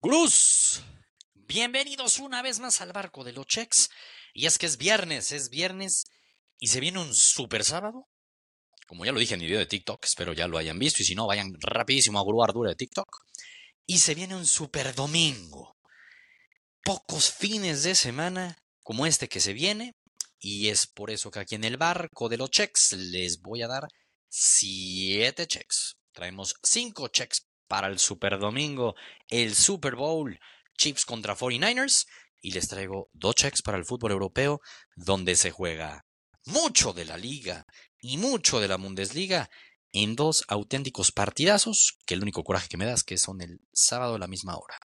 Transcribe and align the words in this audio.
Cruz, 0.00 0.84
bienvenidos 1.34 2.20
una 2.20 2.40
vez 2.40 2.60
más 2.60 2.80
al 2.80 2.92
barco 2.92 3.24
de 3.24 3.32
los 3.32 3.48
checks. 3.48 3.90
Y 4.32 4.46
es 4.46 4.56
que 4.56 4.66
es 4.66 4.76
viernes, 4.76 5.32
es 5.32 5.50
viernes 5.50 6.04
y 6.60 6.68
se 6.68 6.78
viene 6.78 7.00
un 7.00 7.12
super 7.12 7.64
sábado. 7.64 8.06
Como 8.86 9.04
ya 9.04 9.10
lo 9.10 9.18
dije 9.18 9.34
en 9.34 9.40
mi 9.40 9.46
video 9.46 9.58
de 9.58 9.66
TikTok, 9.66 10.04
espero 10.04 10.34
ya 10.34 10.46
lo 10.46 10.56
hayan 10.56 10.78
visto 10.78 11.02
y 11.02 11.04
si 11.04 11.16
no, 11.16 11.26
vayan 11.26 11.52
rapidísimo 11.58 12.20
a 12.20 12.22
Gruar 12.22 12.52
Dura 12.52 12.70
de 12.70 12.76
TikTok. 12.76 13.08
Y 13.86 13.98
se 13.98 14.14
viene 14.14 14.36
un 14.36 14.46
super 14.46 14.94
domingo. 14.94 15.76
Pocos 16.84 17.32
fines 17.32 17.82
de 17.82 17.96
semana 17.96 18.56
como 18.84 19.04
este 19.04 19.28
que 19.28 19.40
se 19.40 19.52
viene. 19.52 19.96
Y 20.38 20.68
es 20.68 20.86
por 20.86 21.10
eso 21.10 21.32
que 21.32 21.40
aquí 21.40 21.56
en 21.56 21.64
el 21.64 21.76
barco 21.76 22.28
de 22.28 22.36
los 22.36 22.52
checks 22.52 22.92
les 22.92 23.40
voy 23.40 23.62
a 23.62 23.66
dar 23.66 23.88
siete 24.28 25.48
checks. 25.48 25.96
Traemos 26.12 26.54
cinco 26.62 27.08
checks 27.08 27.48
para 27.68 27.86
el 27.86 27.98
Super 27.98 28.38
Domingo, 28.38 28.96
el 29.28 29.54
Super 29.54 29.94
Bowl, 29.94 30.38
Chiefs 30.76 31.04
contra 31.04 31.36
49ers. 31.36 32.06
Y 32.40 32.52
les 32.52 32.68
traigo 32.68 33.10
dos 33.12 33.34
checks 33.34 33.62
para 33.62 33.78
el 33.78 33.84
fútbol 33.84 34.12
europeo, 34.12 34.60
donde 34.94 35.34
se 35.34 35.50
juega 35.50 36.06
mucho 36.44 36.92
de 36.92 37.04
la 37.04 37.16
liga 37.16 37.66
y 38.00 38.16
mucho 38.16 38.60
de 38.60 38.68
la 38.68 38.76
Bundesliga 38.76 39.50
en 39.92 40.14
dos 40.14 40.44
auténticos 40.48 41.12
partidazos, 41.12 41.98
que 42.06 42.14
el 42.14 42.22
único 42.22 42.44
coraje 42.44 42.68
que 42.68 42.76
me 42.76 42.84
da 42.84 42.94
es 42.94 43.04
que 43.04 43.18
son 43.18 43.40
el 43.40 43.60
sábado 43.72 44.14
a 44.14 44.18
la 44.18 44.28
misma 44.28 44.56
hora. 44.56 44.78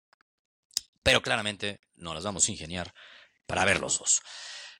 Pero 1.02 1.23
claramente 1.23 1.80
no 1.96 2.15
las 2.15 2.24
vamos 2.24 2.49
a 2.49 2.52
ingeniar 2.52 2.95
para 3.46 3.65
ver 3.65 3.80
los 3.80 3.99
dos. 3.99 4.23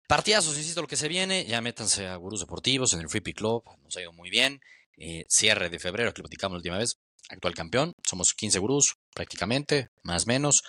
Partidazos, 0.06 0.56
insisto, 0.56 0.80
lo 0.80 0.88
que 0.88 0.96
se 0.96 1.08
viene, 1.08 1.44
ya 1.44 1.60
métanse 1.60 2.06
a 2.06 2.16
Gurús 2.16 2.41
Deportivos 2.41 2.92
en 2.92 3.00
el 3.00 3.08
Free 3.08 3.20
Pick 3.20 3.36
Club, 3.36 3.64
nos 3.82 3.96
ha 3.96 4.02
ido 4.02 4.12
muy 4.12 4.30
bien. 4.30 4.60
Eh, 4.98 5.24
cierre 5.28 5.70
de 5.70 5.78
febrero, 5.78 6.12
que 6.12 6.20
lo 6.20 6.24
platicamos 6.24 6.56
la 6.56 6.58
última 6.58 6.78
vez, 6.78 6.98
actual 7.28 7.54
campeón. 7.54 7.94
Somos 8.04 8.34
15 8.34 8.58
gurús 8.58 8.94
prácticamente, 9.14 9.88
más 10.02 10.24
o 10.24 10.28
menos. 10.28 10.62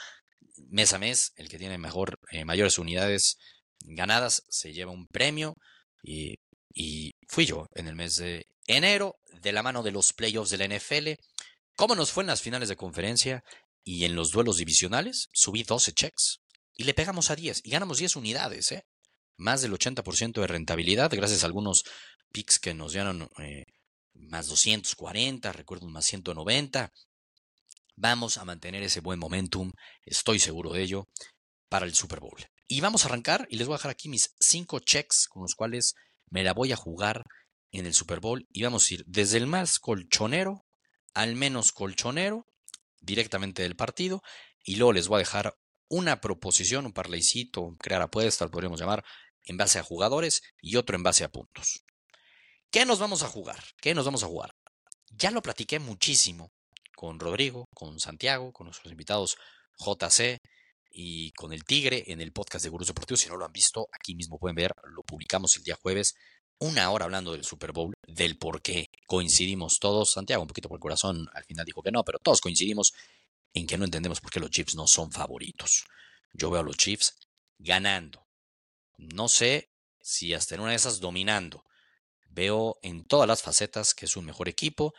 Mes 0.70 0.94
a 0.94 1.00
mes, 1.00 1.34
el 1.36 1.50
que 1.50 1.58
tiene 1.58 1.78
mejor, 1.78 2.20
eh, 2.32 2.46
mayores 2.46 2.78
unidades 2.78 3.38
ganadas 3.86 4.44
se 4.50 4.74
lleva 4.74 4.92
un 4.92 5.08
premio. 5.08 5.56
Y, 6.04 6.36
y 6.74 7.14
fui 7.28 7.46
yo 7.46 7.68
en 7.76 7.88
el 7.88 7.96
mes 7.96 8.16
de 8.18 8.48
enero, 8.68 9.18
de 9.42 9.52
la 9.52 9.64
mano 9.64 9.84
de 9.84 9.92
los 9.92 10.14
playoffs 10.14 10.50
de 10.50 10.58
la 10.58 10.68
NFL. 10.68 11.20
¿Cómo 11.76 11.96
nos 11.96 12.12
fue 12.12 12.24
en 12.24 12.28
las 12.28 12.42
finales 12.42 12.70
de 12.70 12.76
conferencia 12.76 13.44
y 13.84 14.06
en 14.06 14.16
los 14.16 14.32
duelos 14.32 14.58
divisionales? 14.58 15.30
Subí 15.34 15.64
12 15.64 15.94
checks 15.94 16.40
y 16.76 16.84
le 16.84 16.94
pegamos 16.94 17.30
a 17.32 17.36
10 17.36 17.62
y 17.64 17.72
ganamos 17.72 17.98
10 17.98 18.16
unidades, 18.16 18.72
¿eh? 18.72 18.86
Más 19.38 19.62
del 19.62 19.74
80% 19.74 20.42
de 20.42 20.48
rentabilidad 20.48 21.12
gracias 21.14 21.44
a 21.44 21.48
algunos 21.48 21.84
picks 22.32 22.60
que 22.60 22.74
nos 22.74 22.94
dieron 22.94 23.30
eh, 23.40 23.66
más 24.14 24.48
240, 24.48 25.52
recuerdo 25.54 25.88
más 25.88 26.06
190. 26.06 26.92
Vamos 27.96 28.38
a 28.38 28.46
mantener 28.46 28.84
ese 28.84 29.02
buen 29.02 29.20
momentum, 29.20 29.72
estoy 30.04 30.40
seguro 30.40 30.72
de 30.72 30.82
ello, 30.82 31.08
para 31.70 31.86
el 31.86 31.94
Super 31.94 32.20
Bowl. 32.20 32.46
Y 32.68 32.82
vamos 32.82 33.04
a 33.04 33.08
arrancar 33.08 33.48
y 33.50 33.58
les 33.58 33.68
voy 33.68 33.76
a 33.76 33.78
dejar 33.78 33.92
aquí 33.92 34.10
mis 34.10 34.36
cinco 34.40 34.80
checks 34.80 35.28
con 35.28 35.44
los 35.44 35.56
cuales 35.56 35.96
me 36.30 36.44
la 36.44 36.54
voy 36.54 36.72
a 36.72 36.76
jugar 36.76 37.24
en 37.72 37.86
el 37.86 37.94
Super 37.94 38.20
Bowl 38.20 38.48
y 38.52 38.64
vamos 38.64 38.90
a 38.90 38.94
ir 38.94 39.04
desde 39.06 39.38
el 39.38 39.48
más 39.48 39.80
colchonero 39.80 40.66
al 41.14 41.36
menos 41.36 41.72
colchonero 41.72 42.48
directamente 43.02 43.64
del 43.64 43.76
partido 43.76 44.22
y 44.64 44.76
luego 44.76 44.94
les 44.94 45.08
voy 45.08 45.18
a 45.18 45.20
dejar 45.20 45.58
una 45.90 46.22
proposición, 46.22 46.86
un 46.86 46.94
parlaycito, 46.94 47.76
crear 47.80 48.02
apuestas, 48.02 48.50
podríamos 48.50 48.80
llamar, 48.80 49.04
en 49.44 49.58
base 49.58 49.78
a 49.78 49.84
jugadores 49.84 50.42
y 50.62 50.78
otro 50.78 50.96
en 50.96 51.04
base 51.04 51.24
a 51.24 51.30
puntos. 51.32 51.84
¿Qué 52.74 52.86
nos 52.86 52.98
vamos 52.98 53.22
a 53.22 53.28
jugar? 53.28 53.64
¿Qué 53.80 53.94
nos 53.94 54.04
vamos 54.04 54.24
a 54.24 54.26
jugar? 54.26 54.56
Ya 55.12 55.30
lo 55.30 55.44
platiqué 55.44 55.78
muchísimo 55.78 56.52
con 56.96 57.20
Rodrigo, 57.20 57.68
con 57.72 58.00
Santiago, 58.00 58.52
con 58.52 58.66
nuestros 58.66 58.92
invitados 58.92 59.38
JC 59.78 60.40
y 60.90 61.30
con 61.34 61.54
el 61.54 61.66
Tigre 61.66 62.06
en 62.08 62.20
el 62.20 62.32
podcast 62.32 62.64
de 62.64 62.72
Gurús 62.72 62.88
Deportivos. 62.88 63.20
Si 63.20 63.30
no 63.30 63.38
lo 63.38 63.46
han 63.46 63.54
visto, 63.54 63.88
aquí 63.92 64.16
mismo 64.16 64.40
pueden 64.40 64.56
ver, 64.56 64.74
lo 64.86 65.04
publicamos 65.04 65.56
el 65.56 65.64
día 65.64 65.78
jueves, 65.80 66.16
una 66.58 66.90
hora 66.90 67.06
hablando 67.06 67.34
del 67.34 67.44
Super 67.44 67.74
Bowl, 67.74 67.94
del 68.08 68.40
por 68.40 68.64
qué 68.64 68.88
coincidimos 69.06 69.78
todos. 69.78 70.12
Santiago, 70.12 70.42
un 70.42 70.48
poquito 70.48 70.68
por 70.68 70.78
el 70.78 70.82
corazón, 70.82 71.30
al 71.36 71.46
final 71.46 71.68
dijo 71.68 71.84
que 71.84 71.92
no, 71.92 72.04
pero 72.04 72.18
todos 72.18 72.42
coincidimos 72.42 72.96
en 73.54 73.68
que 73.68 73.78
no 73.78 73.86
entendemos 73.86 74.20
por 74.20 74.32
qué 74.32 74.40
los 74.40 74.50
Chiefs 74.50 74.74
no 74.74 74.88
son 74.88 75.12
favoritos. 75.12 75.86
Yo 76.34 76.50
veo 76.50 76.62
a 76.62 76.66
los 76.66 76.78
Chiefs 76.78 77.20
ganando. 77.60 78.26
No 78.98 79.28
sé 79.28 79.70
si 80.02 80.34
hasta 80.34 80.56
en 80.56 80.62
una 80.62 80.72
de 80.72 80.78
esas 80.78 81.00
dominando 81.00 81.64
Veo 82.34 82.80
en 82.82 83.06
todas 83.06 83.28
las 83.28 83.44
facetas 83.44 83.94
que 83.94 84.06
es 84.06 84.18
un 84.18 84.26
mejor 84.26 84.50
equipo. 84.50 84.94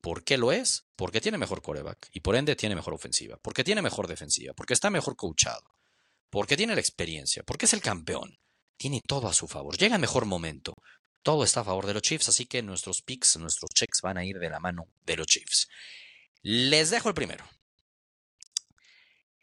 ¿Por 0.00 0.24
qué 0.24 0.38
lo 0.38 0.52
es? 0.52 0.86
Porque 0.96 1.20
tiene 1.20 1.36
mejor 1.36 1.60
coreback 1.60 2.08
y 2.12 2.20
por 2.20 2.34
ende 2.34 2.56
tiene 2.56 2.74
mejor 2.74 2.94
ofensiva. 2.94 3.38
Porque 3.42 3.62
tiene 3.62 3.82
mejor 3.82 4.08
defensiva. 4.08 4.54
Porque 4.54 4.72
está 4.72 4.88
mejor 4.88 5.16
coachado. 5.16 5.62
Porque 6.30 6.56
tiene 6.56 6.74
la 6.74 6.80
experiencia. 6.80 7.42
Porque 7.42 7.66
es 7.66 7.74
el 7.74 7.82
campeón. 7.82 8.38
Tiene 8.78 9.02
todo 9.06 9.28
a 9.28 9.34
su 9.34 9.48
favor. 9.48 9.76
Llega 9.76 9.96
en 9.96 10.00
mejor 10.00 10.24
momento. 10.24 10.72
Todo 11.22 11.44
está 11.44 11.60
a 11.60 11.64
favor 11.64 11.84
de 11.84 11.92
los 11.92 12.02
Chiefs, 12.02 12.30
así 12.30 12.46
que 12.46 12.62
nuestros 12.62 13.02
picks, 13.02 13.36
nuestros 13.36 13.68
checks 13.74 14.00
van 14.00 14.16
a 14.16 14.24
ir 14.24 14.38
de 14.38 14.48
la 14.48 14.58
mano 14.58 14.86
de 15.04 15.18
los 15.18 15.26
Chiefs. 15.26 15.68
Les 16.40 16.88
dejo 16.88 17.10
el 17.10 17.14
primero. 17.14 17.44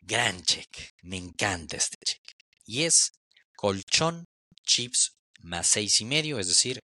Gran 0.01 0.41
check. 0.41 0.95
Me 1.03 1.17
encanta 1.17 1.77
este 1.77 1.97
check. 2.03 2.23
Y 2.65 2.83
es 2.83 3.11
colchón 3.55 4.25
Chiefs 4.63 5.17
más 5.41 5.67
seis 5.67 6.01
y 6.01 6.05
medio, 6.05 6.39
es 6.39 6.47
decir, 6.47 6.79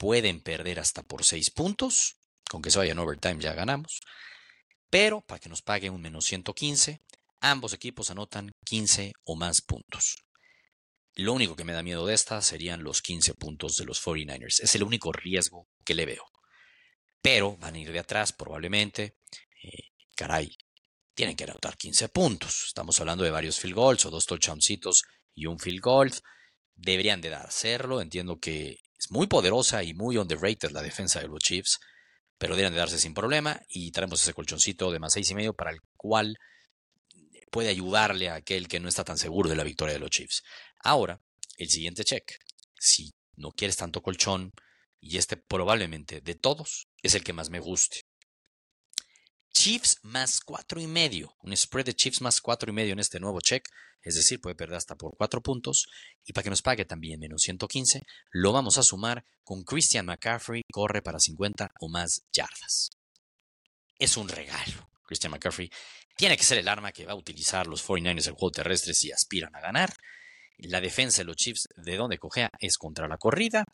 pueden 0.00 0.40
perder 0.40 0.80
hasta 0.80 1.02
por 1.02 1.24
seis 1.24 1.50
puntos. 1.50 2.16
Con 2.48 2.62
que 2.62 2.70
se 2.70 2.78
vayan 2.78 2.98
overtime 2.98 3.38
ya 3.38 3.52
ganamos. 3.52 4.00
Pero 4.88 5.20
para 5.20 5.38
que 5.38 5.50
nos 5.50 5.60
pague 5.60 5.90
un 5.90 6.00
menos 6.00 6.24
115, 6.24 7.02
ambos 7.40 7.74
equipos 7.74 8.10
anotan 8.10 8.50
15 8.64 9.12
o 9.24 9.36
más 9.36 9.60
puntos. 9.60 10.16
Lo 11.14 11.34
único 11.34 11.54
que 11.54 11.64
me 11.64 11.74
da 11.74 11.82
miedo 11.82 12.06
de 12.06 12.14
esta 12.14 12.40
serían 12.40 12.82
los 12.82 13.02
15 13.02 13.34
puntos 13.34 13.76
de 13.76 13.84
los 13.84 14.02
49ers. 14.02 14.60
Es 14.62 14.74
el 14.74 14.84
único 14.84 15.12
riesgo 15.12 15.68
que 15.84 15.94
le 15.94 16.06
veo. 16.06 16.24
Pero 17.20 17.58
van 17.58 17.74
a 17.74 17.78
ir 17.78 17.92
de 17.92 17.98
atrás 17.98 18.32
probablemente. 18.32 19.18
Eh, 19.62 19.90
caray, 20.16 20.56
tienen 21.14 21.36
que 21.36 21.44
anotar 21.44 21.76
15 21.76 22.08
puntos. 22.08 22.64
Estamos 22.68 22.98
hablando 23.00 23.22
de 23.22 23.30
varios 23.30 23.60
field 23.60 23.76
goals 23.76 24.06
o 24.06 24.10
dos 24.10 24.24
touchdowncitos 24.24 25.04
y 25.34 25.44
un 25.44 25.58
field 25.58 25.80
goal 25.80 26.10
deberían 26.74 27.20
de 27.20 27.28
dar 27.28 27.46
hacerlo. 27.46 28.00
Entiendo 28.00 28.40
que 28.40 28.80
es 29.00 29.10
muy 29.10 29.26
poderosa 29.26 29.82
y 29.82 29.94
muy 29.94 30.18
underrated 30.18 30.72
la 30.72 30.82
defensa 30.82 31.20
de 31.20 31.28
los 31.28 31.40
Chiefs, 31.40 31.78
pero 32.36 32.54
deberían 32.54 32.74
de 32.74 32.80
darse 32.80 32.98
sin 32.98 33.14
problema 33.14 33.62
y 33.68 33.90
traemos 33.92 34.22
ese 34.22 34.34
colchoncito 34.34 34.92
de 34.92 34.98
más 34.98 35.14
seis 35.14 35.30
y 35.30 35.34
medio 35.34 35.54
para 35.54 35.70
el 35.70 35.78
cual 35.96 36.36
puede 37.50 37.70
ayudarle 37.70 38.28
a 38.28 38.34
aquel 38.34 38.68
que 38.68 38.78
no 38.78 38.88
está 38.88 39.02
tan 39.02 39.16
seguro 39.16 39.48
de 39.48 39.56
la 39.56 39.64
victoria 39.64 39.94
de 39.94 40.00
los 40.00 40.10
Chiefs. 40.10 40.42
Ahora, 40.78 41.18
el 41.56 41.70
siguiente 41.70 42.04
check. 42.04 42.30
Si 42.78 43.12
no 43.36 43.52
quieres 43.52 43.76
tanto 43.76 44.02
colchón, 44.02 44.52
y 45.00 45.16
este 45.16 45.38
probablemente 45.38 46.20
de 46.20 46.34
todos 46.34 46.88
es 47.02 47.14
el 47.14 47.24
que 47.24 47.32
más 47.32 47.48
me 47.48 47.58
guste. 47.58 48.02
Chiefs 49.52 49.98
más 50.02 50.40
cuatro 50.40 50.80
y 50.80 50.86
medio. 50.86 51.36
Un 51.42 51.56
spread 51.56 51.86
de 51.86 51.94
Chiefs 51.94 52.20
más 52.20 52.40
cuatro 52.40 52.70
y 52.70 52.74
medio 52.74 52.92
en 52.92 52.98
este 52.98 53.20
nuevo 53.20 53.40
check. 53.40 53.68
Es 54.02 54.14
decir, 54.14 54.40
puede 54.40 54.54
perder 54.54 54.76
hasta 54.76 54.96
por 54.96 55.16
cuatro 55.16 55.42
puntos. 55.42 55.86
Y 56.24 56.32
para 56.32 56.44
que 56.44 56.50
nos 56.50 56.62
pague 56.62 56.84
también 56.84 57.20
menos 57.20 57.42
115, 57.42 58.02
lo 58.32 58.52
vamos 58.52 58.78
a 58.78 58.82
sumar 58.82 59.24
con 59.42 59.62
Christian 59.64 60.06
McCaffrey, 60.06 60.62
corre 60.72 61.02
para 61.02 61.18
50 61.18 61.72
o 61.80 61.88
más 61.88 62.22
yardas. 62.32 62.90
Es 63.98 64.16
un 64.16 64.28
regalo. 64.28 64.90
Christian 65.06 65.32
McCaffrey 65.32 65.70
tiene 66.16 66.36
que 66.36 66.44
ser 66.44 66.58
el 66.58 66.68
arma 66.68 66.92
que 66.92 67.04
va 67.04 67.12
a 67.12 67.16
utilizar 67.16 67.66
los 67.66 67.86
49ers 67.86 68.28
el 68.28 68.34
juego 68.34 68.52
terrestre 68.52 68.94
si 68.94 69.10
aspiran 69.10 69.54
a 69.56 69.60
ganar. 69.60 69.92
La 70.58 70.80
defensa 70.80 71.18
de 71.18 71.24
los 71.24 71.36
Chiefs, 71.36 71.68
de 71.76 71.96
donde 71.96 72.18
cogea, 72.18 72.50
es 72.58 72.78
contra 72.78 73.08
la 73.08 73.16
corrida. 73.16 73.64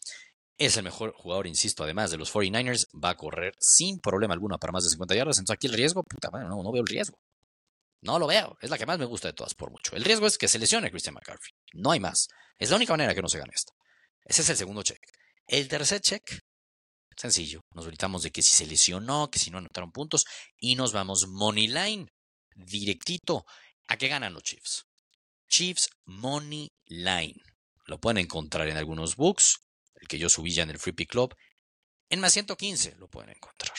Es 0.59 0.77
el 0.77 0.85
mejor 0.85 1.13
jugador, 1.13 1.47
insisto, 1.47 1.85
además 1.85 2.11
de 2.11 2.17
los 2.17 2.33
49ers, 2.33 2.87
va 2.93 3.11
a 3.11 3.17
correr 3.17 3.55
sin 3.61 4.01
problema 4.01 4.33
alguno 4.33 4.59
para 4.59 4.73
más 4.73 4.85
de 4.85 4.91
50 4.91 5.15
yardas. 5.15 5.39
Entonces 5.39 5.55
aquí 5.55 5.67
el 5.67 5.75
riesgo, 5.75 6.03
puta 6.03 6.31
madre, 6.31 6.49
no, 6.49 6.63
no 6.63 6.73
veo 6.73 6.81
el 6.81 6.89
riesgo. 6.89 7.19
No 8.01 8.19
lo 8.19 8.27
veo. 8.27 8.57
Es 8.61 8.71
la 8.71 8.79
que 8.79 8.87
más 8.87 8.99
me 8.99 9.05
gusta 9.05 9.29
de 9.29 9.35
todas 9.35 9.55
por 9.55 9.71
mucho. 9.71 9.95
El 9.97 10.05
riesgo 10.05 10.27
es 10.27 10.39
que 10.39 10.49
se 10.49 10.59
lesione 10.59 10.91
Christian 10.91 11.15
McCaffrey. 11.15 11.53
No 11.75 11.91
hay 11.91 12.01
más. 12.01 12.29
Es 12.59 12.71
la 12.71 12.77
única 12.77 12.93
manera 12.93 13.15
que 13.15 13.23
no 13.23 13.29
se 13.29 13.39
gane 13.39 13.53
esto. 13.55 13.73
Ese 14.25 14.43
es 14.43 14.51
el 14.51 14.57
segundo 14.57 14.83
check. 14.83 15.01
El 15.47 15.69
tercer 15.69 16.01
check, 16.01 16.41
sencillo. 17.17 17.61
Nos 17.75 17.87
olvidamos 17.87 18.23
de 18.23 18.31
que 18.31 18.43
si 18.43 18.53
se 18.53 18.67
lesionó, 18.67 19.31
que 19.31 19.39
si 19.39 19.51
no 19.51 19.59
anotaron 19.59 19.93
puntos. 19.93 20.25
Y 20.59 20.75
nos 20.77 20.93
vamos 20.93 21.27
money 21.29 21.69
line. 21.69 22.07
Directito. 22.55 23.45
¿A 23.89 23.97
qué 23.97 24.09
ganan 24.09 24.33
los 24.33 24.43
Chiefs? 24.43 24.87
Chiefs 25.49 25.91
Money 26.07 26.73
Line. 26.87 27.41
Lo 27.87 28.01
pueden 28.01 28.19
encontrar 28.19 28.67
en 28.69 28.77
algunos 28.77 29.17
books 29.17 29.66
el 29.97 30.09
que 30.09 30.19
yo 30.19 30.29
subí 30.29 30.53
ya 30.53 30.63
en 30.63 30.71
el 30.71 30.79
Free 30.79 30.95
Club, 31.07 31.35
en 32.09 32.21
más 32.21 32.33
115 32.33 32.97
lo 32.97 33.09
pueden 33.09 33.31
encontrar. 33.31 33.77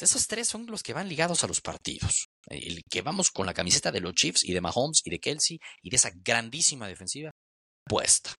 Esos 0.00 0.28
tres 0.28 0.46
son 0.46 0.66
los 0.66 0.82
que 0.82 0.92
van 0.92 1.08
ligados 1.08 1.42
a 1.42 1.48
los 1.48 1.60
partidos. 1.60 2.28
El 2.46 2.84
que 2.84 3.02
vamos 3.02 3.30
con 3.30 3.46
la 3.46 3.54
camiseta 3.54 3.90
de 3.90 4.00
los 4.00 4.14
Chiefs 4.14 4.44
y 4.44 4.52
de 4.52 4.60
Mahomes 4.60 5.02
y 5.04 5.10
de 5.10 5.18
Kelsey 5.18 5.58
y 5.82 5.90
de 5.90 5.96
esa 5.96 6.12
grandísima 6.14 6.86
defensiva 6.86 7.32
puesta. 7.84 8.34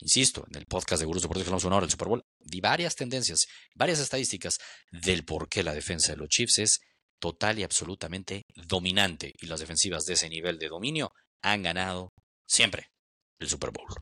Insisto, 0.00 0.44
en 0.50 0.58
el 0.58 0.66
podcast 0.66 1.00
de 1.00 1.06
Gurús 1.06 1.22
Deportivos 1.22 1.44
que 1.44 1.48
hablamos 1.50 1.64
una 1.64 1.76
hora 1.76 1.84
del 1.84 1.92
Super 1.92 2.08
Bowl, 2.08 2.24
di 2.38 2.60
varias 2.60 2.96
tendencias, 2.96 3.46
varias 3.74 4.00
estadísticas 4.00 4.58
del 4.90 5.24
por 5.24 5.48
qué 5.48 5.62
la 5.62 5.74
defensa 5.74 6.12
de 6.12 6.16
los 6.16 6.28
Chiefs 6.28 6.58
es 6.58 6.80
total 7.20 7.58
y 7.58 7.62
absolutamente 7.62 8.46
dominante. 8.54 9.32
Y 9.38 9.46
las 9.46 9.60
defensivas 9.60 10.06
de 10.06 10.14
ese 10.14 10.28
nivel 10.28 10.58
de 10.58 10.68
dominio 10.68 11.12
han 11.42 11.62
ganado 11.62 12.12
siempre 12.46 12.90
el 13.38 13.48
Super 13.48 13.70
Bowl. 13.70 13.94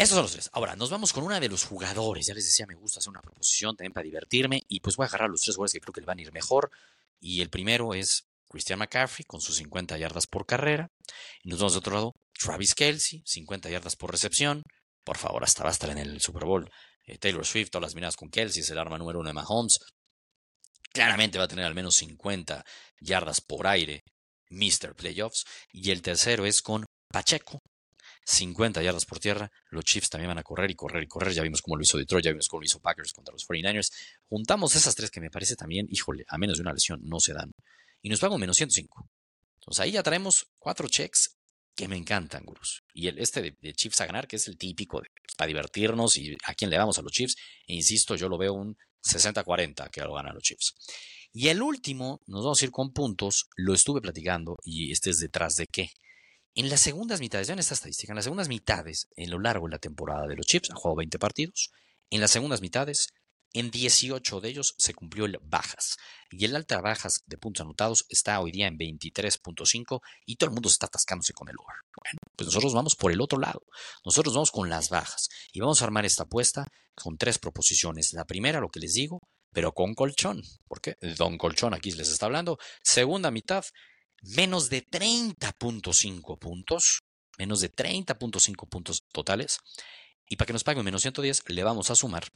Esos 0.00 0.14
son 0.14 0.22
los 0.22 0.32
tres. 0.32 0.48
Ahora, 0.54 0.76
nos 0.76 0.88
vamos 0.88 1.12
con 1.12 1.24
una 1.24 1.38
de 1.38 1.50
los 1.50 1.64
jugadores. 1.64 2.24
Ya 2.26 2.32
les 2.32 2.46
decía, 2.46 2.64
me 2.64 2.74
gusta 2.74 3.00
hacer 3.00 3.10
una 3.10 3.20
proposición 3.20 3.76
también 3.76 3.92
para 3.92 4.04
divertirme. 4.04 4.62
Y 4.66 4.80
pues 4.80 4.96
voy 4.96 5.04
a 5.04 5.08
agarrar 5.08 5.28
los 5.28 5.42
tres 5.42 5.56
jugadores 5.56 5.74
que 5.74 5.80
creo 5.80 5.92
que 5.92 6.00
le 6.00 6.06
van 6.06 6.18
a 6.18 6.22
ir 6.22 6.32
mejor. 6.32 6.70
Y 7.20 7.42
el 7.42 7.50
primero 7.50 7.92
es 7.92 8.26
Christian 8.48 8.78
McCaffrey 8.78 9.26
con 9.26 9.42
sus 9.42 9.56
50 9.56 9.98
yardas 9.98 10.26
por 10.26 10.46
carrera. 10.46 10.90
Y 11.42 11.50
nos 11.50 11.58
vamos 11.58 11.74
de 11.74 11.80
otro 11.80 11.94
lado, 11.94 12.14
Travis 12.32 12.74
Kelsey, 12.74 13.22
50 13.26 13.68
yardas 13.68 13.94
por 13.94 14.10
recepción. 14.10 14.62
Por 15.04 15.18
favor, 15.18 15.44
hasta 15.44 15.64
va 15.64 15.68
a 15.68 15.72
estar 15.72 15.90
en 15.90 15.98
el 15.98 16.18
Super 16.22 16.46
Bowl. 16.46 16.70
Eh, 17.04 17.18
Taylor 17.18 17.44
Swift, 17.44 17.68
todas 17.68 17.82
las 17.82 17.94
miradas 17.94 18.16
con 18.16 18.30
Kelsey, 18.30 18.62
es 18.62 18.70
el 18.70 18.78
arma 18.78 18.96
número 18.96 19.20
uno 19.20 19.28
de 19.28 19.34
Mahomes. 19.34 19.80
Claramente 20.94 21.36
va 21.36 21.44
a 21.44 21.48
tener 21.48 21.66
al 21.66 21.74
menos 21.74 21.96
50 21.96 22.64
yardas 23.00 23.42
por 23.42 23.66
aire, 23.66 24.02
Mr. 24.48 24.94
Playoffs. 24.96 25.44
Y 25.72 25.90
el 25.90 26.00
tercero 26.00 26.46
es 26.46 26.62
con 26.62 26.86
Pacheco, 27.12 27.60
50 28.30 28.82
yardas 28.82 29.04
por 29.06 29.18
tierra. 29.18 29.50
Los 29.70 29.84
Chiefs 29.84 30.08
también 30.08 30.28
van 30.28 30.38
a 30.38 30.42
correr 30.42 30.70
y 30.70 30.74
correr 30.74 31.02
y 31.02 31.08
correr. 31.08 31.32
Ya 31.32 31.42
vimos 31.42 31.62
cómo 31.62 31.76
lo 31.76 31.82
hizo 31.82 31.98
Detroit, 31.98 32.24
ya 32.24 32.30
vimos 32.30 32.48
cómo 32.48 32.60
lo 32.60 32.66
hizo 32.66 32.80
Packers 32.80 33.12
contra 33.12 33.32
los 33.32 33.46
49ers. 33.46 33.92
Juntamos 34.28 34.76
esas 34.76 34.94
tres 34.94 35.10
que 35.10 35.20
me 35.20 35.30
parece 35.30 35.56
también, 35.56 35.86
híjole, 35.90 36.24
a 36.28 36.38
menos 36.38 36.58
de 36.58 36.62
una 36.62 36.72
lesión 36.72 37.00
no 37.02 37.18
se 37.18 37.32
dan. 37.32 37.52
Y 38.02 38.08
nos 38.08 38.20
pagan 38.20 38.38
menos 38.38 38.56
105. 38.56 39.08
Entonces 39.56 39.80
ahí 39.80 39.92
ya 39.92 40.02
traemos 40.02 40.46
cuatro 40.58 40.88
checks 40.88 41.36
que 41.74 41.88
me 41.88 41.96
encantan, 41.96 42.44
gurus. 42.44 42.84
Y 42.94 43.08
el 43.08 43.18
este 43.18 43.42
de, 43.42 43.72
Chiefs 43.74 44.00
a 44.00 44.06
ganar, 44.06 44.28
que 44.28 44.36
es 44.36 44.46
el 44.46 44.56
típico 44.56 45.02
para 45.36 45.48
divertirnos 45.48 46.16
y 46.16 46.36
a 46.44 46.54
quién 46.54 46.70
le 46.70 46.78
vamos 46.78 46.98
a 46.98 47.02
los 47.02 47.12
Chiefs. 47.12 47.36
E 47.66 47.74
insisto, 47.74 48.14
yo 48.14 48.28
lo 48.28 48.38
veo 48.38 48.54
un 48.54 48.76
60-40 49.02 49.90
que 49.90 50.02
lo 50.02 50.14
ganan 50.14 50.34
los 50.34 50.44
Chiefs. 50.44 50.74
Y 51.32 51.48
el 51.48 51.62
último, 51.62 52.20
nos 52.26 52.44
vamos 52.44 52.62
a 52.62 52.64
ir 52.64 52.70
con 52.70 52.92
puntos, 52.92 53.48
lo 53.56 53.74
estuve 53.74 54.00
platicando 54.00 54.56
y 54.64 54.92
este 54.92 55.10
es 55.10 55.18
detrás 55.18 55.56
de 55.56 55.66
qué. 55.66 55.90
En 56.54 56.68
las 56.68 56.80
segundas 56.80 57.20
mitades, 57.20 57.48
en 57.48 57.58
esta 57.58 57.74
estadística, 57.74 58.12
en 58.12 58.16
las 58.16 58.24
segundas 58.24 58.48
mitades, 58.48 59.08
en 59.16 59.30
lo 59.30 59.38
largo 59.38 59.66
de 59.66 59.72
la 59.72 59.78
temporada 59.78 60.26
de 60.26 60.36
los 60.36 60.46
Chiefs, 60.46 60.70
han 60.70 60.76
jugado 60.76 60.96
20 60.96 61.18
partidos. 61.18 61.70
En 62.10 62.20
las 62.20 62.32
segundas 62.32 62.60
mitades, 62.60 63.08
en 63.52 63.70
18 63.70 64.40
de 64.40 64.48
ellos 64.48 64.74
se 64.78 64.94
cumplió 64.94 65.26
el 65.26 65.38
bajas. 65.42 65.96
Y 66.30 66.44
el 66.44 66.56
alta 66.56 66.80
bajas 66.80 67.22
de 67.26 67.38
puntos 67.38 67.62
anotados 67.62 68.04
está 68.08 68.40
hoy 68.40 68.50
día 68.50 68.66
en 68.66 68.78
23.5 68.78 70.00
y 70.26 70.36
todo 70.36 70.50
el 70.50 70.54
mundo 70.54 70.68
está 70.68 70.86
atascándose 70.86 71.32
con 71.32 71.48
el 71.48 71.56
over. 71.56 71.76
Bueno, 72.00 72.18
pues 72.36 72.46
nosotros 72.46 72.74
vamos 72.74 72.96
por 72.96 73.12
el 73.12 73.20
otro 73.20 73.38
lado. 73.38 73.62
Nosotros 74.04 74.34
vamos 74.34 74.50
con 74.50 74.68
las 74.68 74.88
bajas. 74.88 75.28
Y 75.52 75.60
vamos 75.60 75.82
a 75.82 75.84
armar 75.84 76.04
esta 76.04 76.24
apuesta 76.24 76.66
con 76.94 77.16
tres 77.16 77.38
proposiciones. 77.38 78.12
La 78.12 78.24
primera, 78.24 78.60
lo 78.60 78.70
que 78.70 78.80
les 78.80 78.94
digo, 78.94 79.20
pero 79.52 79.72
con 79.72 79.94
colchón. 79.94 80.42
¿Por 80.68 80.80
qué? 80.80 80.96
Don 81.16 81.36
Colchón 81.38 81.74
aquí 81.74 81.90
les 81.92 82.08
está 82.08 82.26
hablando. 82.26 82.58
Segunda 82.82 83.30
mitad, 83.30 83.64
menos 84.22 84.70
de 84.70 84.86
30.5 84.86 86.38
puntos, 86.38 87.02
menos 87.38 87.60
de 87.60 87.72
30.5 87.72 88.68
puntos 88.68 89.04
totales. 89.12 89.58
Y 90.28 90.36
para 90.36 90.46
que 90.46 90.52
nos 90.52 90.64
paguen 90.64 90.84
menos 90.84 91.02
110, 91.02 91.44
le 91.48 91.64
vamos 91.64 91.90
a 91.90 91.96
sumar 91.96 92.30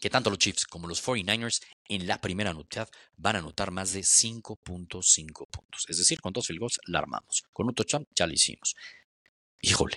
que 0.00 0.10
tanto 0.10 0.28
los 0.28 0.38
Chiefs 0.38 0.66
como 0.66 0.86
los 0.86 1.02
49ers 1.02 1.62
en 1.88 2.06
la 2.06 2.20
primera 2.20 2.52
mitad 2.52 2.88
van 3.16 3.36
a 3.36 3.38
anotar 3.38 3.70
más 3.70 3.92
de 3.92 4.00
5.5 4.00 5.48
puntos. 5.48 5.86
Es 5.88 5.96
decir, 5.96 6.20
con 6.20 6.32
dos 6.32 6.46
field 6.46 6.60
goals 6.60 6.78
la 6.86 6.98
armamos. 6.98 7.44
Con 7.52 7.68
un 7.68 7.74
touchdown 7.74 8.06
ya 8.14 8.26
lo 8.26 8.34
hicimos. 8.34 8.74
Híjole, 9.62 9.96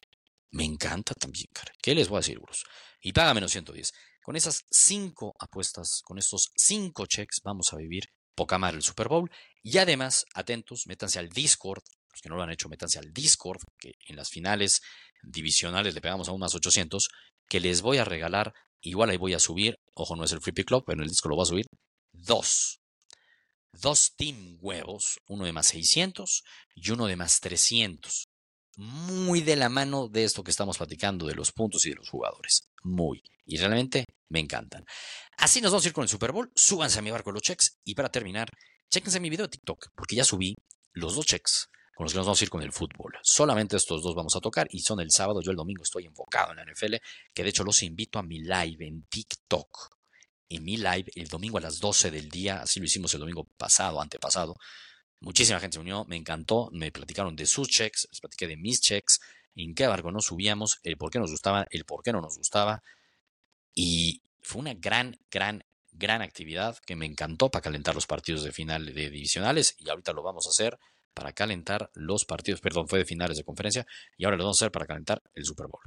me 0.51 0.63
encanta 0.63 1.13
también, 1.13 1.47
cara. 1.51 1.73
¿Qué 1.81 1.93
les 1.93 2.07
voy 2.07 2.17
a 2.17 2.19
decir, 2.19 2.39
Bruce? 2.39 2.63
Y 3.01 3.11
paga 3.11 3.33
menos 3.33 3.51
110. 3.51 3.93
Con 4.21 4.35
esas 4.35 4.65
cinco 4.69 5.35
apuestas, 5.39 6.01
con 6.03 6.17
estos 6.17 6.51
cinco 6.55 7.05
checks, 7.05 7.41
vamos 7.43 7.73
a 7.73 7.77
vivir 7.77 8.09
poca 8.37 8.59
madre 8.59 8.77
el 8.77 8.83
Super 8.83 9.09
Bowl. 9.09 9.29
Y 9.63 9.79
además, 9.79 10.25
atentos, 10.33 10.85
métanse 10.85 11.19
al 11.19 11.29
Discord. 11.29 11.83
Los 12.11 12.21
que 12.21 12.29
no 12.29 12.37
lo 12.37 12.43
han 12.43 12.51
hecho, 12.51 12.69
métanse 12.69 12.99
al 12.99 13.11
Discord, 13.11 13.61
que 13.77 13.93
en 14.07 14.15
las 14.15 14.29
finales 14.29 14.81
divisionales 15.23 15.93
le 15.93 16.01
pegamos 16.01 16.29
a 16.29 16.31
unas 16.31 16.55
800, 16.55 17.09
que 17.49 17.59
les 17.59 17.81
voy 17.81 17.97
a 17.97 18.05
regalar. 18.05 18.53
Igual 18.79 19.09
ahí 19.09 19.17
voy 19.17 19.33
a 19.33 19.39
subir, 19.39 19.79
ojo, 19.93 20.15
no 20.15 20.23
es 20.23 20.31
el 20.31 20.39
Free 20.39 20.53
Pick 20.53 20.67
Club, 20.67 20.83
pero 20.85 20.99
en 20.99 21.03
el 21.03 21.09
disco 21.09 21.27
lo 21.27 21.35
voy 21.35 21.43
a 21.43 21.45
subir. 21.47 21.65
Dos. 22.13 22.79
Dos 23.73 24.13
Team 24.15 24.57
Huevos, 24.61 25.19
uno 25.27 25.45
de 25.45 25.53
más 25.53 25.67
600 25.67 26.43
y 26.75 26.91
uno 26.91 27.07
de 27.07 27.15
más 27.15 27.39
300. 27.39 28.27
Muy 28.77 29.41
de 29.41 29.55
la 29.55 29.69
mano 29.69 30.07
de 30.07 30.23
esto 30.23 30.43
que 30.43 30.51
estamos 30.51 30.77
platicando, 30.77 31.25
de 31.25 31.33
los 31.33 31.51
puntos 31.51 31.85
y 31.85 31.89
de 31.89 31.95
los 31.95 32.09
jugadores. 32.09 32.69
Muy. 32.83 33.23
Y 33.45 33.57
realmente 33.57 34.05
me 34.29 34.39
encantan. 34.39 34.85
Así 35.37 35.61
nos 35.61 35.71
vamos 35.71 35.85
a 35.85 35.87
ir 35.87 35.93
con 35.93 36.03
el 36.03 36.09
Super 36.09 36.31
Bowl. 36.31 36.51
Súbanse 36.55 36.99
a 36.99 37.01
mi 37.01 37.11
barco 37.11 37.31
los 37.31 37.41
checks. 37.41 37.79
Y 37.83 37.95
para 37.95 38.09
terminar, 38.09 38.49
chequense 38.89 39.19
mi 39.19 39.29
video 39.29 39.45
de 39.45 39.51
TikTok, 39.51 39.87
porque 39.95 40.15
ya 40.15 40.23
subí 40.23 40.55
los 40.93 41.15
dos 41.15 41.25
checks 41.25 41.69
con 41.97 42.03
los 42.03 42.13
que 42.13 42.19
nos 42.19 42.27
vamos 42.27 42.39
a 42.39 42.43
ir 42.43 42.49
con 42.51 42.61
el 42.61 42.71
fútbol. 42.71 43.17
Solamente 43.23 43.75
estos 43.75 44.03
dos 44.03 44.13
vamos 44.13 44.35
a 44.35 44.39
tocar 44.39 44.67
y 44.69 44.81
son 44.81 44.99
el 44.99 45.09
sábado. 45.09 45.41
Yo 45.41 45.49
el 45.49 45.57
domingo 45.57 45.81
estoy 45.81 46.05
enfocado 46.05 46.51
en 46.51 46.57
la 46.57 46.71
NFL, 46.71 46.95
que 47.33 47.43
de 47.43 47.49
hecho 47.49 47.63
los 47.63 47.81
invito 47.81 48.19
a 48.19 48.23
mi 48.23 48.39
live 48.39 48.85
en 48.85 49.03
TikTok. 49.07 49.95
En 50.49 50.63
mi 50.63 50.77
live 50.77 51.05
el 51.15 51.27
domingo 51.27 51.57
a 51.57 51.61
las 51.61 51.79
12 51.79 52.11
del 52.11 52.29
día, 52.29 52.61
así 52.61 52.79
lo 52.79 52.85
hicimos 52.85 53.13
el 53.15 53.21
domingo 53.21 53.47
pasado, 53.57 53.99
antepasado. 53.99 54.55
Muchísima 55.19 55.59
gente 55.59 55.75
se 55.75 55.81
unió, 55.81 56.05
me 56.05 56.15
encantó, 56.15 56.69
me 56.71 56.91
platicaron 56.91 57.35
de 57.35 57.47
sus 57.47 57.67
checks, 57.67 58.07
les 58.11 58.19
platiqué 58.19 58.45
de 58.45 58.57
mis 58.57 58.79
checks, 58.79 59.19
en 59.55 59.73
qué 59.73 59.87
barco 59.87 60.11
nos 60.11 60.25
subíamos, 60.25 60.77
el 60.83 60.97
por 60.97 61.09
qué 61.09 61.17
nos 61.17 61.31
gustaba, 61.31 61.65
el 61.71 61.83
por 61.85 62.03
qué 62.03 62.11
no 62.11 62.21
nos 62.21 62.37
gustaba. 62.37 62.83
Y 63.79 64.23
fue 64.41 64.61
una 64.61 64.73
gran, 64.73 65.19
gran, 65.29 65.63
gran 65.91 66.23
actividad 66.23 66.79
que 66.79 66.95
me 66.95 67.05
encantó 67.05 67.51
para 67.51 67.61
calentar 67.61 67.93
los 67.93 68.07
partidos 68.07 68.41
de 68.41 68.51
final 68.51 68.87
de 68.87 69.11
divisionales 69.11 69.75
y 69.77 69.87
ahorita 69.87 70.13
lo 70.13 70.23
vamos 70.23 70.47
a 70.47 70.49
hacer 70.49 70.79
para 71.13 71.31
calentar 71.31 71.91
los 71.93 72.25
partidos, 72.25 72.59
perdón, 72.59 72.87
fue 72.87 72.97
de 72.97 73.05
finales 73.05 73.37
de 73.37 73.43
conferencia 73.43 73.85
y 74.17 74.25
ahora 74.25 74.35
lo 74.35 74.45
vamos 74.45 74.59
a 74.59 74.65
hacer 74.65 74.71
para 74.71 74.87
calentar 74.87 75.21
el 75.35 75.45
Super 75.45 75.67
Bowl. 75.67 75.83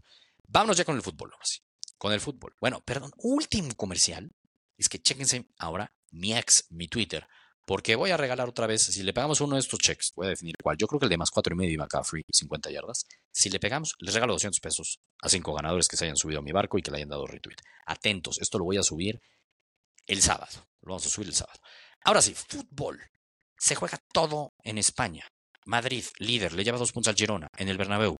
Vámonos 0.47 0.77
ya 0.77 0.85
con 0.85 0.95
el 0.95 1.03
fútbol, 1.03 1.33
ahora 1.33 1.45
sí. 1.45 1.63
Con 1.99 2.13
el 2.13 2.21
fútbol. 2.21 2.55
Bueno, 2.61 2.81
perdón, 2.85 3.11
último 3.17 3.75
comercial. 3.75 4.31
Es 4.79 4.89
que 4.89 5.03
chequense 5.03 5.49
ahora 5.59 5.93
mi 6.13 6.37
ex, 6.37 6.67
mi 6.71 6.87
Twitter, 6.87 7.27
porque 7.71 7.95
voy 7.95 8.11
a 8.11 8.17
regalar 8.17 8.49
otra 8.49 8.67
vez, 8.67 8.83
si 8.83 9.05
le 9.05 9.13
pegamos 9.13 9.41
uno 9.41 9.55
de 9.55 9.61
estos 9.61 9.79
checks, 9.79 10.13
voy 10.17 10.27
a 10.27 10.31
definir 10.31 10.57
cuál. 10.61 10.77
Yo 10.77 10.89
creo 10.89 10.99
que 10.99 11.07
el 11.07 11.11
de 11.11 11.17
más 11.17 11.31
cuatro 11.31 11.55
y 11.55 11.57
medio 11.57 11.79
McCaffrey, 11.79 12.25
50 12.29 12.69
yardas. 12.69 13.05
Si 13.31 13.49
le 13.49 13.61
pegamos, 13.61 13.95
les 14.01 14.13
regalo 14.13 14.33
200 14.33 14.59
pesos 14.59 14.99
a 15.23 15.29
cinco 15.29 15.55
ganadores 15.55 15.87
que 15.87 15.97
se 15.97 16.05
hayan 16.05 16.17
subido 16.17 16.41
a 16.41 16.43
mi 16.43 16.51
barco 16.51 16.79
y 16.79 16.83
que 16.83 16.91
le 16.91 16.97
hayan 16.97 17.11
dado 17.11 17.29
retweet. 17.29 17.59
Atentos, 17.87 18.39
esto 18.41 18.59
lo 18.59 18.65
voy 18.65 18.79
a 18.79 18.83
subir 18.83 19.21
el 20.09 20.21
sábado. 20.21 20.67
Lo 20.81 20.95
vamos 20.95 21.07
a 21.07 21.11
subir 21.11 21.29
el 21.29 21.35
sábado. 21.35 21.61
Ahora 22.03 22.21
sí, 22.23 22.35
fútbol. 22.35 23.01
Se 23.57 23.77
juega 23.77 24.01
todo 24.13 24.53
en 24.65 24.77
España. 24.77 25.29
Madrid, 25.65 26.03
líder, 26.19 26.55
le 26.55 26.65
lleva 26.65 26.77
dos 26.77 26.91
puntos 26.91 27.13
al 27.13 27.17
Girona 27.17 27.47
en 27.57 27.69
el 27.69 27.79
Bernabéu. 27.79 28.17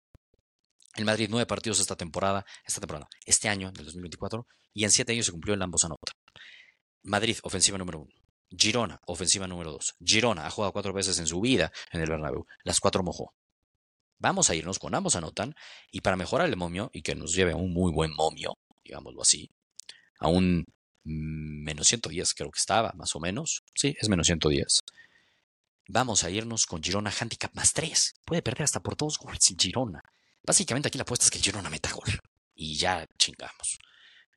El 0.95 1.03
Madrid, 1.03 1.27
nueve 1.29 1.45
partidos 1.45 1.81
esta 1.81 1.97
temporada, 1.97 2.45
esta 2.65 2.79
temporada, 2.79 3.09
este 3.25 3.49
año, 3.49 3.69
del 3.73 3.83
2024, 3.83 4.47
y 4.73 4.85
en 4.85 4.91
siete 4.91 5.11
años 5.11 5.25
se 5.25 5.33
cumplió 5.33 5.55
el 5.55 5.61
ambos 5.61 5.83
anota. 5.83 6.13
Madrid, 7.03 7.37
ofensiva 7.43 7.77
número 7.77 7.99
uno. 7.99 8.20
Girona, 8.55 8.99
ofensiva 9.05 9.47
número 9.47 9.71
2. 9.71 9.95
Girona 10.03 10.45
ha 10.45 10.49
jugado 10.49 10.73
cuatro 10.73 10.93
veces 10.93 11.17
en 11.19 11.27
su 11.27 11.39
vida 11.39 11.71
en 11.91 12.01
el 12.01 12.09
Bernabéu. 12.09 12.45
Las 12.63 12.79
cuatro 12.79 13.03
mojó. 13.03 13.33
Vamos 14.19 14.49
a 14.49 14.55
irnos 14.55 14.77
con 14.77 14.93
ambos 14.93 15.15
anotan 15.15 15.55
y 15.89 16.01
para 16.01 16.15
mejorar 16.15 16.47
el 16.47 16.57
momio 16.57 16.91
y 16.93 17.01
que 17.01 17.15
nos 17.15 17.33
lleve 17.33 17.53
a 17.53 17.55
un 17.55 17.73
muy 17.73 17.91
buen 17.91 18.13
momio, 18.13 18.57
digámoslo 18.83 19.21
así, 19.21 19.49
a 20.19 20.27
un 20.27 20.65
menos 21.03 21.87
110 21.87 22.33
creo 22.35 22.51
que 22.51 22.59
estaba, 22.59 22.91
más 22.95 23.15
o 23.15 23.19
menos. 23.19 23.63
Sí, 23.73 23.95
es 23.99 24.09
menos 24.09 24.27
110. 24.27 24.81
Vamos 25.87 26.23
a 26.23 26.29
irnos 26.29 26.67
con 26.67 26.83
Girona 26.83 27.11
Handicap 27.11 27.53
más 27.55 27.73
3. 27.73 28.13
Puede 28.23 28.41
perder 28.41 28.63
hasta 28.63 28.81
por 28.81 28.95
dos 28.95 29.17
goles 29.17 29.53
Girona. 29.57 30.01
Básicamente 30.43 30.87
aquí 30.87 30.97
la 30.97 31.03
apuesta 31.03 31.25
es 31.25 31.31
que 31.31 31.39
Girona 31.39 31.69
meta 31.69 31.91
gol. 31.91 32.19
Y 32.53 32.77
ya 32.77 33.07
chingamos. 33.17 33.79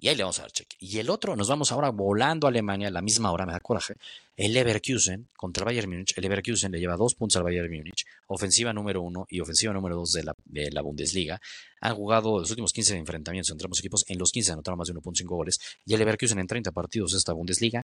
Y 0.00 0.08
ahí 0.08 0.16
le 0.16 0.22
vamos 0.22 0.38
a 0.38 0.42
dar 0.42 0.52
cheque. 0.52 0.76
Y 0.80 0.98
el 0.98 1.08
otro, 1.08 1.34
nos 1.36 1.48
vamos 1.48 1.72
ahora 1.72 1.90
volando 1.90 2.46
a 2.46 2.50
Alemania 2.50 2.88
a 2.88 2.90
la 2.90 3.00
misma 3.00 3.32
hora, 3.32 3.46
me 3.46 3.52
da 3.52 3.60
coraje. 3.60 3.94
El 4.36 4.52
Leverkusen 4.52 5.28
contra 5.36 5.62
el 5.62 5.64
Bayern 5.66 5.90
Múnich. 5.90 6.12
El 6.16 6.22
Leverkusen 6.22 6.72
le 6.72 6.80
lleva 6.80 6.96
dos 6.96 7.14
puntos 7.14 7.36
al 7.36 7.44
Bayern 7.44 7.70
Múnich. 7.70 8.04
Ofensiva 8.26 8.72
número 8.72 9.00
uno 9.00 9.26
y 9.30 9.40
ofensiva 9.40 9.72
número 9.72 9.96
dos 9.96 10.12
de 10.12 10.24
la, 10.24 10.34
de 10.44 10.70
la 10.72 10.82
Bundesliga. 10.82 11.40
Han 11.80 11.94
jugado 11.94 12.40
los 12.40 12.50
últimos 12.50 12.72
15 12.72 12.96
enfrentamientos 12.96 13.50
entre 13.50 13.66
ambos 13.66 13.78
equipos. 13.78 14.04
En 14.08 14.18
los 14.18 14.32
15 14.32 14.52
anotaron 14.52 14.78
más 14.78 14.88
de 14.88 14.94
1.5 14.94 15.24
goles. 15.26 15.60
Y 15.86 15.94
el 15.94 16.00
Leverkusen 16.00 16.38
en 16.38 16.46
30 16.48 16.72
partidos 16.72 17.14
esta 17.14 17.32
Bundesliga 17.32 17.80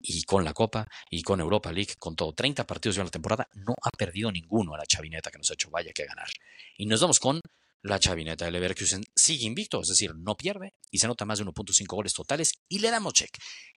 y 0.00 0.22
con 0.24 0.44
la 0.44 0.52
Copa 0.52 0.86
y 1.10 1.22
con 1.22 1.40
Europa 1.40 1.72
League, 1.72 1.94
con 1.98 2.14
todo, 2.14 2.32
30 2.32 2.66
partidos 2.66 2.98
en 2.98 3.04
la 3.04 3.10
temporada, 3.10 3.48
no 3.54 3.74
ha 3.82 3.90
perdido 3.90 4.30
ninguno 4.30 4.74
a 4.74 4.78
la 4.78 4.86
chavineta 4.86 5.30
que 5.30 5.38
nos 5.38 5.50
ha 5.50 5.54
hecho 5.54 5.70
vaya 5.70 5.92
que 5.92 6.04
ganar. 6.04 6.28
Y 6.76 6.86
nos 6.86 7.00
vamos 7.00 7.18
con 7.18 7.40
la 7.82 7.98
chavineta 7.98 8.44
de 8.44 8.50
Leverkusen 8.50 9.04
sigue 9.14 9.46
invicto, 9.46 9.80
es 9.80 9.88
decir, 9.88 10.14
no 10.14 10.36
pierde 10.36 10.74
y 10.90 10.98
se 10.98 11.06
nota 11.06 11.24
más 11.24 11.38
de 11.38 11.44
1.5 11.44 11.86
goles 11.86 12.12
totales 12.12 12.52
y 12.68 12.80
le 12.80 12.90
damos 12.90 13.14
check. 13.14 13.30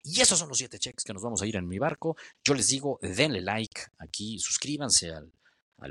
Y 0.03 0.22
esos 0.22 0.39
son 0.39 0.50
los 0.50 0.58
7 0.58 0.79
checks 0.79 1.03
que 1.03 1.13
nos 1.13 1.22
vamos 1.22 1.41
a 1.41 1.48
ir 1.48 1.56
en 1.56 1.68
mi 1.68 1.79
barco. 1.79 2.15
Yo 2.44 2.53
les 2.53 2.68
digo, 2.68 3.00
denle 3.01 3.41
like 3.41 3.82
aquí, 3.98 4.39
suscríbanse 4.39 5.12
al, 5.12 5.32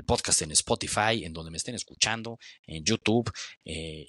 podcast 0.05 0.41
en 0.43 0.51
Spotify, 0.51 1.23
en 1.23 1.33
donde 1.33 1.51
me 1.51 1.57
estén 1.57 1.75
escuchando, 1.75 2.37
en 2.67 2.83
YouTube. 2.83 3.31
Eh, 3.65 4.07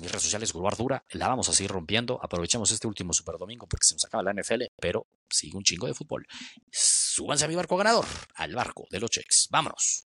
mis 0.00 0.10
redes 0.10 0.22
sociales, 0.22 0.52
Dura, 0.52 1.04
la 1.10 1.28
vamos 1.28 1.48
a 1.48 1.52
seguir 1.52 1.70
rompiendo. 1.70 2.18
Aprovechemos 2.22 2.70
este 2.70 2.86
último 2.86 3.12
Super 3.12 3.36
Domingo 3.38 3.66
porque 3.66 3.84
se 3.84 3.94
nos 3.94 4.04
acaba 4.04 4.22
la 4.22 4.32
NFL, 4.32 4.62
pero 4.80 5.06
sigue 5.28 5.56
un 5.56 5.64
chingo 5.64 5.86
de 5.86 5.94
fútbol. 5.94 6.26
súbanse 6.70 7.44
a 7.44 7.48
mi 7.48 7.54
barco 7.54 7.76
ganador, 7.76 8.06
al 8.34 8.54
barco 8.54 8.86
de 8.90 9.00
los 9.00 9.10
cheques. 9.10 9.48
Vámonos. 9.50 10.04